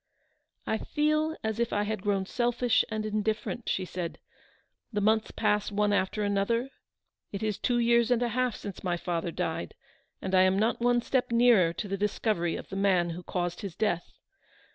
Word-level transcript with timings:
"I 0.65 0.79
feel 0.79 1.37
as 1.43 1.59
if 1.59 1.71
I 1.71 1.83
had 1.83 2.01
grown 2.01 2.25
selfish 2.25 2.83
and 2.89 3.05
indifferent," 3.05 3.69
she 3.69 3.85
said." 3.85 4.17
The 4.91 4.99
months 4.99 5.29
pass 5.29 5.71
one 5.71 5.93
after 5.93 6.23
another. 6.23 6.71
It 7.31 7.43
is 7.43 7.59
two 7.59 7.77
years 7.77 8.09
and 8.09 8.23
a 8.23 8.29
half 8.29 8.55
since 8.55 8.83
my 8.83 8.97
father 8.97 9.29
died, 9.29 9.75
and 10.19 10.33
I 10.33 10.41
am 10.41 10.57
not 10.57 10.81
one 10.81 11.03
step 11.03 11.31
nearer 11.31 11.71
to 11.73 11.87
the 11.87 11.97
discovery 11.97 12.55
of 12.55 12.67
280 12.69 12.73
Eleanor's 12.97 13.13
victory. 13.13 13.13
the 13.13 13.13
man 13.13 13.15
who 13.15 13.21
caused 13.31 13.61
his 13.61 13.75
death. 13.75 14.11